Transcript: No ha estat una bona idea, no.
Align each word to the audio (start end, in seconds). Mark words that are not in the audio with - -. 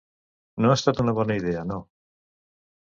No 0.65 0.71
ha 0.71 0.77
estat 0.79 1.03
una 1.05 1.15
bona 1.21 1.39
idea, 1.43 1.63
no. 1.75 1.81